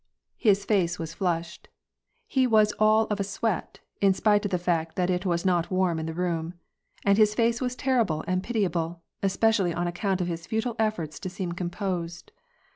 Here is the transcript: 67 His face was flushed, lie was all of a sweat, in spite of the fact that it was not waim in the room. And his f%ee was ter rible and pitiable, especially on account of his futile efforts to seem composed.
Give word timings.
67 0.39 0.49
His 0.49 0.65
face 0.65 0.97
was 0.97 1.13
flushed, 1.13 1.67
lie 2.35 2.45
was 2.47 2.71
all 2.79 3.03
of 3.11 3.19
a 3.19 3.23
sweat, 3.23 3.81
in 4.01 4.15
spite 4.15 4.43
of 4.45 4.49
the 4.49 4.57
fact 4.57 4.95
that 4.95 5.11
it 5.11 5.27
was 5.27 5.45
not 5.45 5.69
waim 5.69 5.99
in 5.99 6.07
the 6.07 6.13
room. 6.15 6.55
And 7.05 7.19
his 7.19 7.35
f%ee 7.37 7.63
was 7.63 7.75
ter 7.75 8.03
rible 8.03 8.23
and 8.25 8.41
pitiable, 8.41 9.03
especially 9.21 9.75
on 9.75 9.85
account 9.85 10.19
of 10.19 10.25
his 10.25 10.47
futile 10.47 10.75
efforts 10.79 11.19
to 11.19 11.29
seem 11.29 11.51
composed. 11.51 12.31